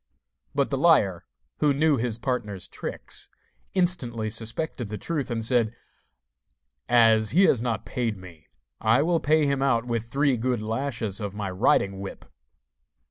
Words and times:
But 0.55 0.71
the 0.71 0.79
liar, 0.79 1.27
who 1.59 1.75
knew 1.75 1.97
his 1.97 2.17
partner's 2.17 2.67
tricks, 2.67 3.29
instantly 3.75 4.31
suspected 4.31 4.89
the 4.89 4.97
truth, 4.97 5.29
and 5.29 5.45
said: 5.45 5.75
'As 6.89 7.29
he 7.29 7.43
has 7.43 7.61
not 7.61 7.85
paid 7.85 8.17
me, 8.17 8.47
I 8.79 9.03
will 9.03 9.19
pay 9.19 9.45
him 9.45 9.61
out 9.61 9.85
with 9.85 10.09
three 10.11 10.37
good 10.37 10.59
lashes 10.59 11.19
of 11.19 11.35
my 11.35 11.51
riding 11.51 11.99
whip. 11.99 12.25